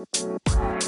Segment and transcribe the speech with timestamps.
[0.00, 0.79] Música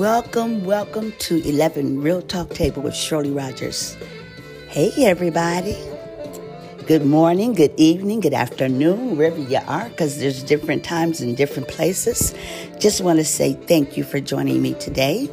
[0.00, 3.98] Welcome, welcome to 11 Real Talk Table with Shirley Rogers.
[4.68, 5.76] Hey, everybody.
[6.86, 11.68] Good morning, good evening, good afternoon, wherever you are, because there's different times and different
[11.68, 12.34] places.
[12.78, 15.28] Just want to say thank you for joining me today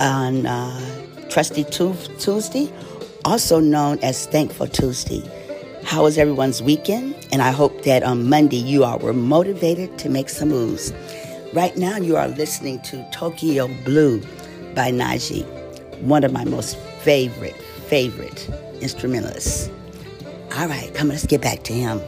[0.00, 2.72] on uh, Trusty Tuesday,
[3.24, 5.22] also known as Thankful Tuesday.
[5.84, 7.14] How was everyone's weekend?
[7.30, 10.92] And I hope that on Monday you all were motivated to make some moves.
[11.52, 14.20] Right now, you are listening to Tokyo Blue
[14.74, 15.44] by Najee,
[16.00, 17.54] one of my most favorite,
[17.88, 18.48] favorite
[18.80, 19.68] instrumentalists.
[20.56, 22.00] All right, come let's get back to him.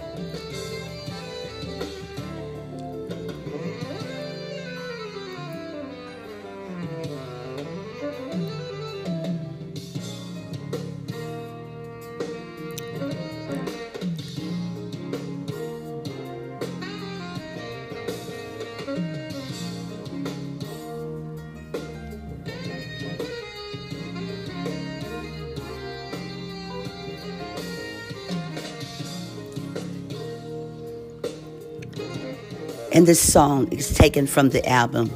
[32.94, 35.10] And this song is taken from the album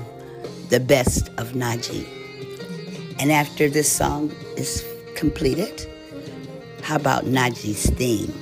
[0.69, 2.09] The Best of Najee.
[3.21, 4.85] And after this song is
[5.15, 5.87] completed,
[6.83, 8.35] how about Najee's theme?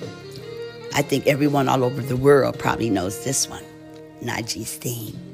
[0.95, 3.63] I think everyone all over the world probably knows this one
[4.23, 5.26] Najee's theme.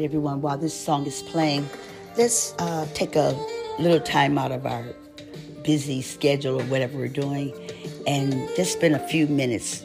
[0.00, 1.68] Right, everyone, while this song is playing,
[2.16, 3.36] let's uh, take a
[3.78, 4.84] little time out of our
[5.62, 7.52] busy schedule or whatever we're doing
[8.06, 9.84] and just spend a few minutes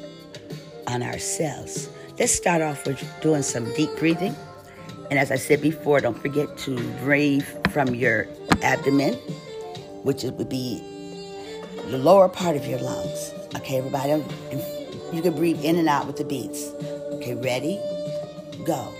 [0.87, 4.33] on ourselves let's start off with doing some deep breathing.
[5.09, 8.25] And as I said before, don't forget to breathe from your
[8.61, 9.15] abdomen,
[10.03, 10.81] which would be
[11.89, 13.33] the lower part of your lungs.
[13.57, 14.23] Okay, everybody?
[15.11, 16.71] You can breathe in and out with the beats.
[17.15, 17.77] Okay, ready?
[18.65, 18.93] Go.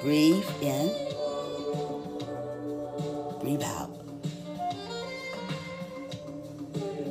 [0.00, 0.88] Breathe in.
[3.40, 3.90] Breathe out.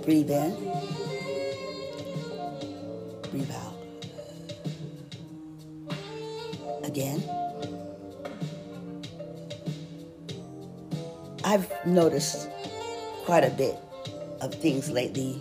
[0.03, 0.56] Breathe in.
[3.30, 3.75] Breathe out.
[6.83, 7.24] Again.
[11.44, 12.50] I've noticed
[13.25, 13.77] quite a bit
[14.42, 15.39] of things lately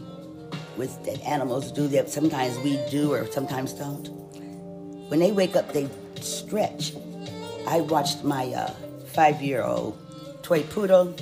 [0.76, 4.08] with that animals do that sometimes we do or sometimes don't.
[5.08, 5.88] When they wake up, they
[6.20, 6.92] stretch.
[7.68, 8.70] I watched my uh,
[9.12, 9.98] five-year-old
[10.42, 11.14] toy poodle,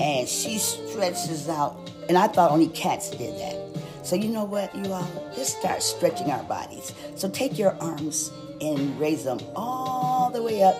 [0.00, 1.78] and she stretches out
[2.08, 3.56] and I thought only cats did that.
[4.04, 6.92] So you know what, you all, just start stretching our bodies.
[7.16, 8.30] So take your arms
[8.60, 10.76] and raise them all the way up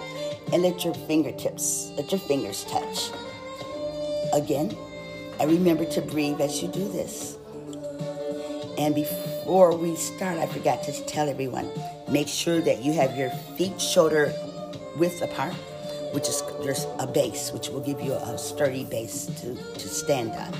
[0.53, 3.11] and let your fingertips, let your fingers touch.
[4.32, 4.76] Again,
[5.41, 7.37] and remember to breathe as you do this.
[8.79, 11.69] And before we start, I forgot to tell everyone,
[12.08, 14.32] make sure that you have your feet shoulder
[14.96, 15.54] width apart,
[16.12, 20.32] which is there's a base, which will give you a sturdy base to, to stand
[20.32, 20.52] on.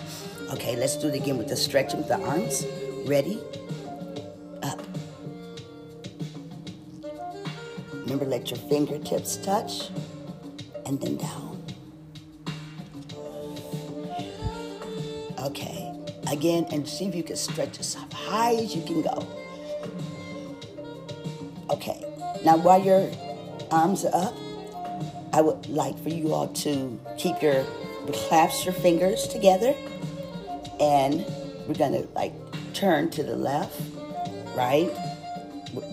[0.53, 2.67] Okay, let's do it again with the stretch with the arms.
[3.05, 3.41] Ready?
[4.63, 4.81] Up.
[7.93, 9.91] Remember, let your fingertips touch
[10.85, 11.65] and then down.
[15.41, 15.93] Okay,
[16.31, 19.27] again, and see if you can stretch as high as you can go.
[21.71, 22.05] Okay,
[22.45, 23.11] now while your
[23.77, 24.35] arms up,
[25.35, 27.65] I would like for you all to keep your
[28.13, 29.75] clasp your fingers together
[30.81, 31.27] and
[31.67, 32.33] we're gonna like
[32.73, 33.79] turn to the left,
[34.55, 34.91] right?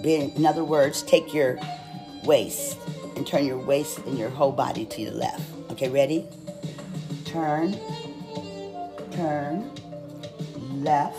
[0.03, 1.59] In other words, take your
[2.23, 2.77] waist
[3.15, 5.43] and turn your waist and your whole body to the left.
[5.71, 6.25] Okay, ready?
[7.25, 7.77] Turn,
[9.11, 9.69] turn,
[10.71, 11.17] left,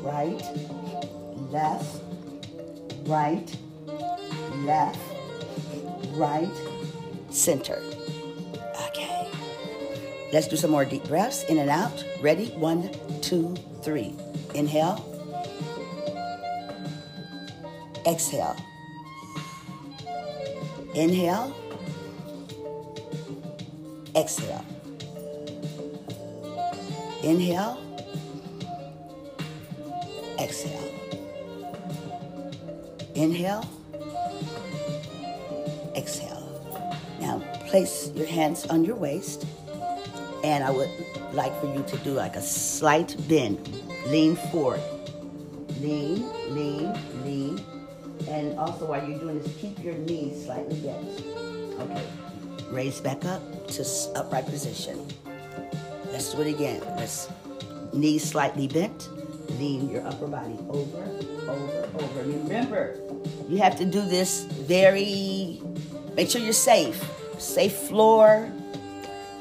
[0.00, 0.42] right,
[1.50, 2.02] left,
[3.06, 3.56] right,
[4.64, 5.07] left,
[6.18, 6.50] right,
[7.30, 7.80] center.
[8.88, 9.30] Okay.
[10.32, 12.04] Let's do some more deep breaths in and out.
[12.20, 12.48] Ready?
[12.50, 12.90] One,
[13.22, 14.14] two, three.
[14.54, 15.04] Inhale.
[18.06, 18.56] Exhale.
[20.94, 21.54] Inhale.
[24.16, 24.64] Exhale.
[27.22, 27.78] Inhale.
[30.38, 30.94] Exhale.
[33.14, 33.77] Inhale.
[36.08, 36.88] Exhale.
[37.20, 39.44] Now place your hands on your waist
[40.42, 40.88] and I would
[41.32, 43.60] like for you to do like a slight bend.
[44.06, 44.80] Lean forward.
[45.80, 47.60] Lean, lean, lean.
[48.26, 51.04] And also while you're doing this, keep your knees slightly bent.
[51.78, 52.06] Okay.
[52.70, 53.84] Raise back up to
[54.14, 55.06] upright position.
[56.10, 56.80] Let's do it again.
[56.96, 57.28] Let's
[57.92, 59.10] knees slightly bent.
[59.60, 61.04] Lean your upper body over,
[61.48, 62.22] over, over.
[62.22, 62.96] Remember,
[63.48, 65.60] you have to do this very,
[66.18, 67.02] make sure you're safe.
[67.38, 68.52] Safe floor,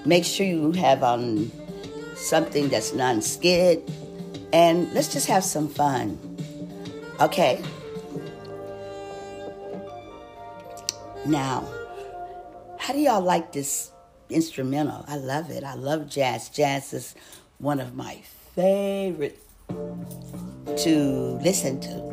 [0.07, 1.51] Make sure you have um,
[2.15, 3.83] something that's non-skid.
[4.53, 6.17] And let's just have some fun.
[7.19, 7.61] Okay?
[11.25, 11.67] Now,
[12.79, 13.91] how do y'all like this
[14.29, 15.03] instrumental?
[15.09, 15.65] I love it.
[15.65, 16.47] I love jazz.
[16.47, 17.15] Jazz is
[17.57, 18.21] one of my
[18.55, 22.06] favorite to listen to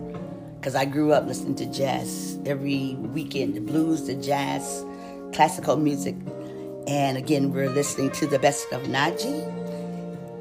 [0.65, 4.83] because I grew up listening to jazz every weekend the blues, the jazz,
[5.35, 6.15] classical music.
[6.87, 9.45] And again, we're listening to the best of Najee.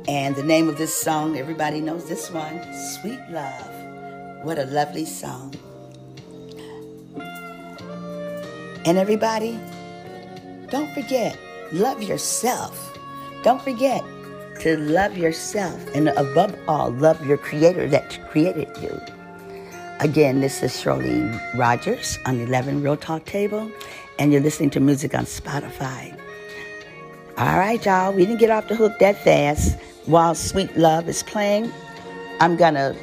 [0.08, 4.46] And the name of this song, everybody knows this one Sweet Love.
[4.46, 5.56] What a lovely song.
[8.86, 9.60] And everybody,
[10.70, 11.38] don't forget,
[11.74, 12.98] love yourself.
[13.44, 14.02] Don't forget
[14.62, 15.86] to love yourself.
[15.94, 19.02] And above all, love your creator that created you.
[20.00, 23.72] Again, this is Shirley Rogers on the 11 Real Talk Table,
[24.20, 26.18] and you're listening to music on Spotify.
[27.38, 29.80] All right, y'all, we didn't get off the hook that fast.
[30.06, 31.72] While Sweet Love is playing,
[32.42, 32.96] I'm going to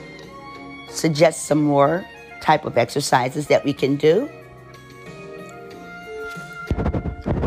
[0.90, 2.04] suggest some more
[2.42, 4.28] type of exercises that we can do.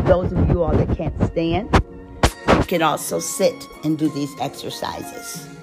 [0.04, 1.68] Those of you all that can't stand,
[2.48, 5.53] you can also sit and do these exercises.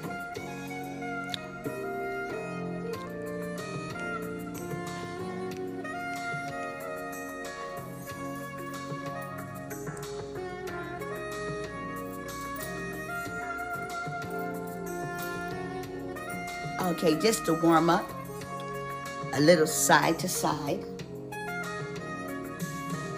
[17.11, 18.09] Okay, just to warm up,
[19.33, 20.85] a little side to side.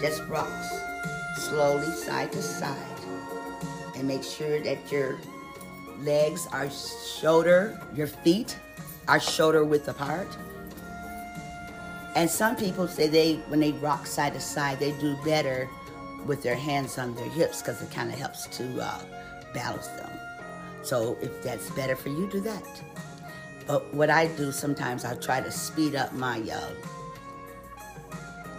[0.01, 0.67] Just rocks
[1.37, 2.77] slowly side to side.
[3.95, 5.19] And make sure that your
[5.99, 8.57] legs are shoulder, your feet
[9.07, 10.27] are shoulder width apart.
[12.15, 15.69] And some people say they, when they rock side to side, they do better
[16.25, 18.99] with their hands on their hips because it kind of helps to uh,
[19.53, 20.09] balance them.
[20.81, 22.81] So if that's better for you, do that.
[23.67, 26.69] But what I do sometimes, I try to speed up my uh,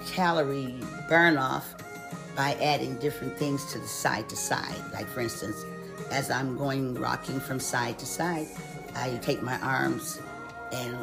[0.06, 1.74] calorie burn off
[2.36, 4.80] by adding different things to the side to side.
[4.92, 5.64] Like for instance,
[6.10, 8.46] as I'm going rocking from side to side,
[8.94, 10.20] I take my arms
[10.72, 10.96] and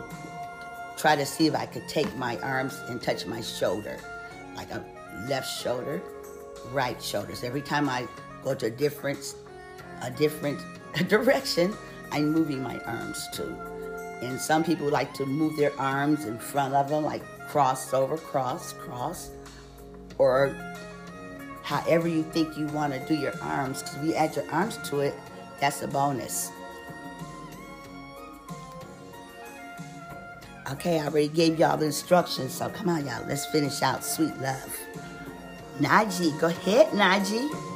[0.97, 3.97] try to see if I could take my arms and touch my shoulder,
[4.55, 4.83] like a
[5.27, 6.01] left shoulder,
[6.71, 7.43] right shoulders.
[7.43, 8.07] Every time I
[8.43, 9.35] go to a different,
[10.01, 10.59] a different
[11.07, 11.75] direction,
[12.11, 13.55] I'm moving my arms too.
[14.21, 18.17] And some people like to move their arms in front of them, like cross over,
[18.17, 19.31] cross, cross,
[20.17, 20.55] or
[21.63, 23.81] however you think you want to do your arms.
[23.81, 25.15] Because if you add your arms to it,
[25.59, 26.51] that's a bonus.
[30.71, 33.25] Okay, I already gave y'all the instructions, so come on, y'all.
[33.27, 34.79] Let's finish out Sweet Love.
[35.79, 37.70] Najee, go ahead, Najee.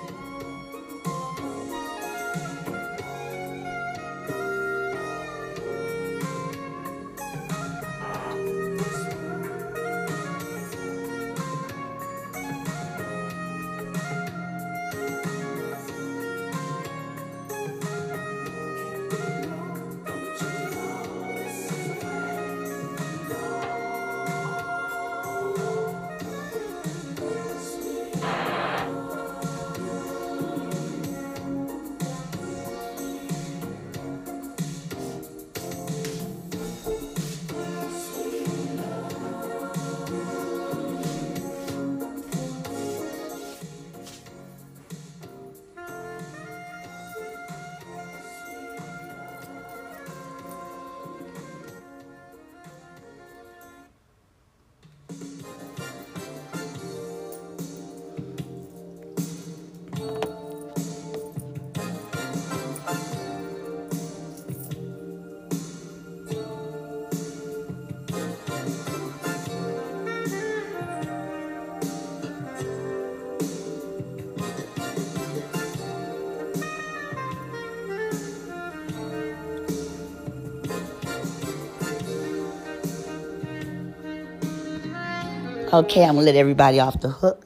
[85.75, 87.45] Okay, I'm gonna let everybody off the hook.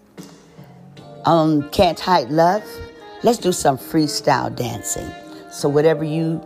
[1.26, 2.64] Um, Can't Hide Love.
[3.24, 5.10] Let's do some freestyle dancing.
[5.52, 6.40] So whatever you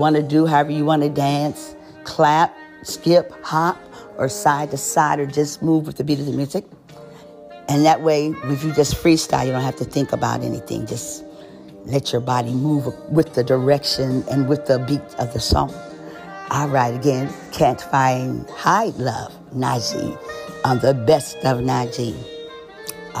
[0.00, 2.52] want to do, however you want to dance, clap,
[2.82, 3.78] skip, hop,
[4.16, 6.64] or side to side, or just move with the beat of the music.
[7.68, 10.86] And that way, if you just freestyle, you don't have to think about anything.
[10.86, 11.24] Just
[11.84, 15.72] let your body move with the direction and with the beat of the song.
[16.50, 20.18] All right, again, Can't Find Hide Love, Najee
[20.64, 22.16] on the best of Najee.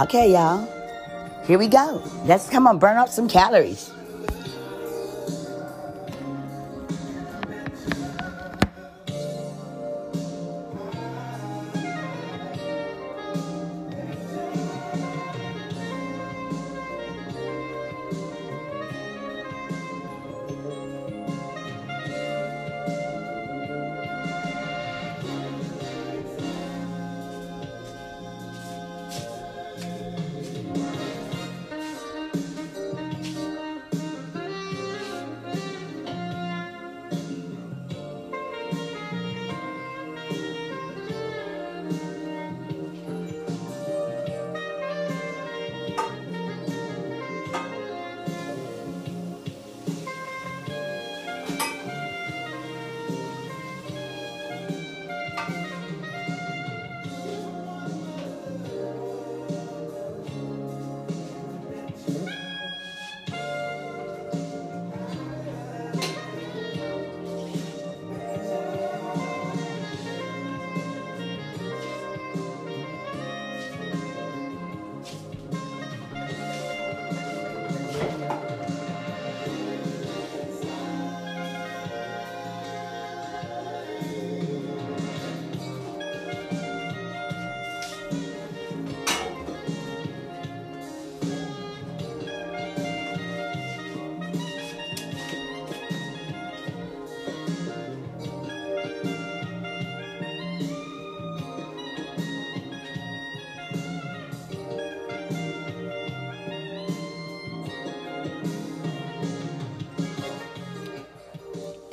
[0.02, 0.66] Okay, y'all.
[1.44, 2.02] Here we go.
[2.24, 3.90] Let's come on, burn up some calories.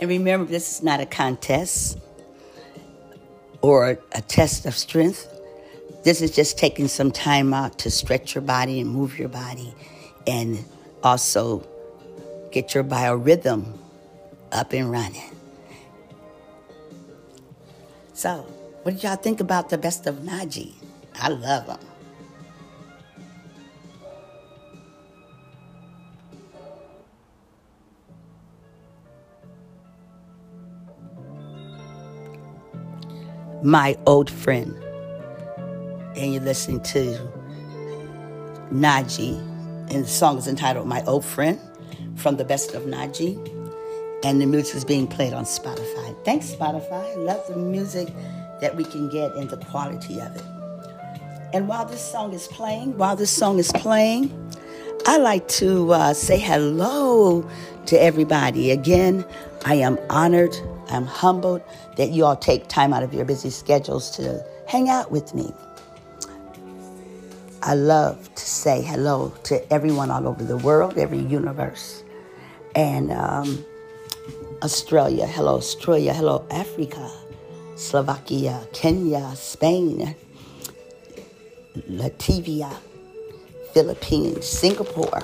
[0.06, 1.98] And remember, this is not a contest
[3.62, 5.28] or a test of strength.
[6.04, 9.74] This is just taking some time out to stretch your body and move your body
[10.28, 10.64] and
[11.02, 11.68] also
[12.52, 13.80] get your biorhythm
[14.52, 15.32] up and running.
[18.14, 18.42] So,
[18.84, 20.74] what did y'all think about the best of Najee?
[21.16, 21.80] I love them.
[33.66, 34.76] My old friend,
[36.16, 37.20] and you're listening to
[38.72, 39.40] Najee,
[39.90, 41.60] and the song is entitled My Old Friend
[42.14, 43.36] from the Best of Najee,
[44.24, 46.16] and the music is being played on Spotify.
[46.24, 47.18] Thanks, Spotify.
[47.18, 48.10] Love the music
[48.62, 50.44] that we can get and the quality of it.
[51.52, 54.32] And while this song is playing, while this song is playing,
[55.08, 57.50] I like to uh, say hello
[57.88, 58.70] to everybody.
[58.70, 59.26] Again,
[59.66, 60.56] I am honored,
[60.90, 61.62] I'm humbled
[61.98, 65.52] that you all take time out of your busy schedules to hang out with me.
[67.62, 72.04] I love to say hello to everyone all over the world, every universe.
[72.76, 73.66] And um,
[74.62, 77.12] Australia, hello, Australia, hello, Africa,
[77.76, 80.16] Slovakia, Kenya, Spain,
[81.90, 82.72] Latvia,
[83.74, 85.24] Philippines, Singapore,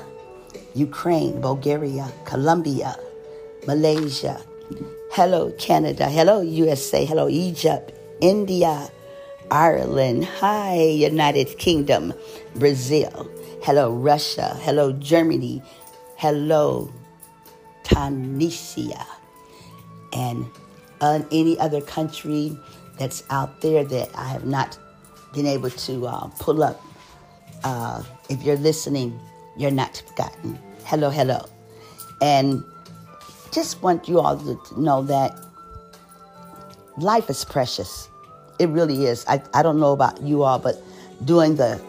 [0.73, 2.95] Ukraine, Bulgaria, Colombia,
[3.67, 4.41] Malaysia.
[5.11, 6.09] Hello, Canada.
[6.09, 7.05] Hello, USA.
[7.05, 8.89] Hello, Egypt, India,
[9.51, 10.25] Ireland.
[10.25, 12.13] Hi, United Kingdom,
[12.55, 13.29] Brazil.
[13.61, 14.57] Hello, Russia.
[14.61, 15.61] Hello, Germany.
[16.15, 16.91] Hello,
[17.83, 19.05] Tunisia.
[20.13, 20.45] And
[21.01, 22.57] uh, any other country
[22.97, 24.77] that's out there that I have not
[25.33, 26.81] been able to uh, pull up.
[27.63, 29.19] Uh, if you're listening,
[29.57, 30.57] you're not forgotten.
[30.85, 31.45] Hello, hello.
[32.21, 32.63] And
[33.51, 35.37] just want you all to know that
[36.97, 38.09] life is precious.
[38.59, 39.25] It really is.
[39.27, 40.81] I, I don't know about you all, but
[41.25, 41.81] during the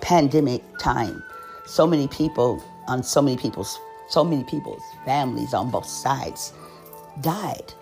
[0.00, 1.22] pandemic time,
[1.66, 3.78] so many people on so many people's
[4.08, 6.52] so many people's families on both sides
[7.20, 7.72] died.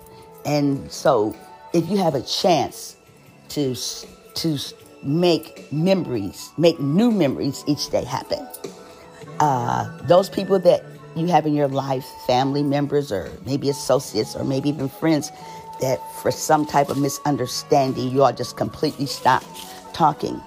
[0.46, 1.37] And so
[1.74, 2.96] if you have a chance
[3.50, 3.74] to
[4.35, 4.59] to
[5.03, 8.46] make memories, make new memories each day happen.
[9.38, 10.83] Uh, those people that
[11.16, 15.31] you have in your life, family members, or maybe associates, or maybe even friends,
[15.81, 19.44] that for some type of misunderstanding, you all just completely stop
[19.92, 20.40] talking.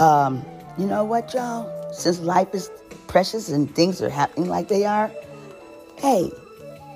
[0.00, 0.44] Um,
[0.78, 1.92] you know what, y'all?
[1.92, 2.70] Since life is
[3.06, 5.10] precious and things are happening like they are,
[5.96, 6.30] hey,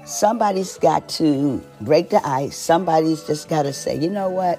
[0.05, 2.57] somebody's got to break the ice.
[2.57, 4.59] Somebody's just got to say, you know what?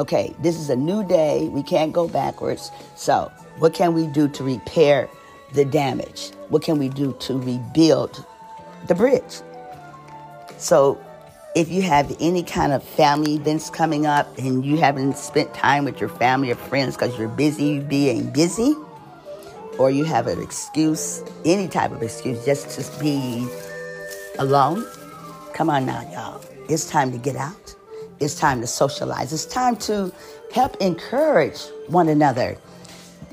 [0.00, 1.48] okay, this is a new day.
[1.48, 2.70] We can't go backwards.
[2.96, 5.08] So, what can we do to repair
[5.52, 6.30] the damage?
[6.48, 8.24] What can we do to rebuild
[8.86, 9.40] the bridge?
[10.58, 11.00] So,
[11.56, 15.84] if you have any kind of family events coming up and you haven't spent time
[15.84, 18.76] with your family or friends because you're busy being busy,
[19.78, 23.48] or you have an excuse, any type of excuse, just to be
[24.38, 24.86] alone,
[25.54, 26.40] come on now, y'all.
[26.68, 27.74] It's time to get out.
[28.20, 29.32] It's time to socialize.
[29.32, 30.12] It's time to
[30.52, 32.58] help encourage one another.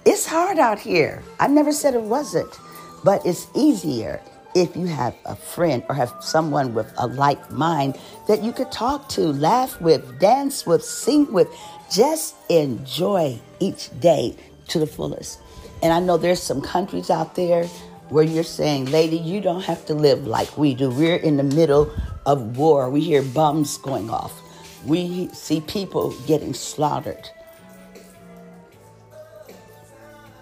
[0.09, 1.21] It's hard out here.
[1.37, 2.57] I never said it wasn't,
[3.03, 4.21] but it's easier
[4.55, 7.97] if you have a friend or have someone with a like mind
[8.29, 11.49] that you could talk to, laugh with, dance with, sing with.
[11.91, 14.37] Just enjoy each day
[14.69, 15.41] to the fullest.
[15.83, 17.65] And I know there's some countries out there
[18.07, 20.89] where you're saying, lady, you don't have to live like we do.
[20.89, 21.93] We're in the middle
[22.25, 22.89] of war.
[22.89, 24.41] We hear bombs going off
[24.85, 27.29] we see people getting slaughtered.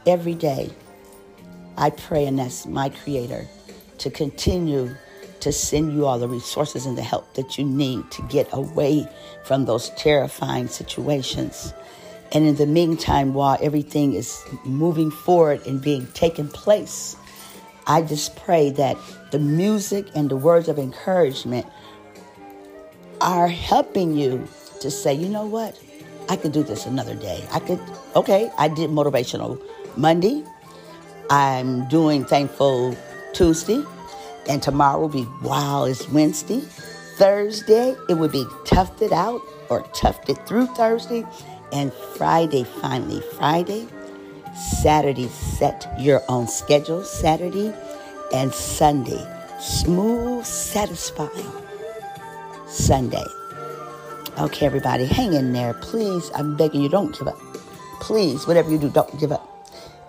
[0.06, 0.70] Every day,
[1.78, 3.48] I pray and ask my Creator
[3.98, 4.96] to continue
[5.40, 9.08] to send you all the resources and the help that you need to get away
[9.46, 11.74] from those terrifying situations.
[12.32, 17.16] And in the meantime, while everything is moving forward and being taken place,
[17.88, 18.98] I just pray that
[19.32, 21.66] the music and the words of encouragement
[23.22, 24.48] are helping you
[24.82, 25.80] to say, you know what?
[26.30, 27.44] I could do this another day.
[27.52, 27.80] I could,
[28.16, 29.60] okay, I did motivational
[29.98, 30.44] Monday.
[31.30, 32.98] I'm doing thankful
[33.34, 33.84] Tuesday.
[34.48, 36.62] And tomorrow will be wow, it's Wednesday.
[37.18, 41.26] Thursday, it would be toughed it out or toughed it through Thursday.
[41.72, 43.88] And Friday, finally, Friday.
[44.82, 47.04] Saturday, set your own schedule.
[47.04, 47.74] Saturday
[48.34, 49.26] and Sunday,
[49.60, 51.52] smooth, satisfying
[52.68, 53.24] Sunday.
[54.38, 55.74] Okay, everybody, hang in there.
[55.76, 57.40] Please, I'm begging you, don't give up.
[58.02, 59.55] Please, whatever you do, don't give up.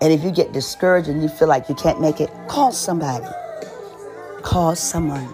[0.01, 3.25] And if you get discouraged and you feel like you can't make it, call somebody.
[4.43, 5.27] Call someone.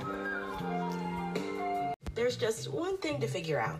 [2.16, 3.80] there's just one thing to figure out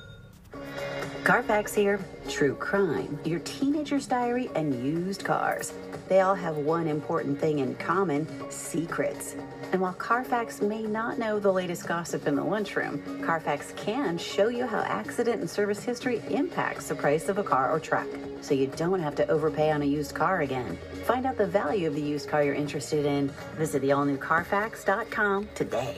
[1.23, 1.99] Carfax here.
[2.27, 5.71] True crime, your teenager's diary, and used cars.
[6.09, 9.35] They all have one important thing in common secrets.
[9.71, 14.49] And while Carfax may not know the latest gossip in the lunchroom, Carfax can show
[14.49, 18.07] you how accident and service history impacts the price of a car or truck.
[18.41, 20.77] So you don't have to overpay on a used car again.
[21.05, 23.29] Find out the value of the used car you're interested in.
[23.57, 25.97] Visit the allnewcarfax.com today.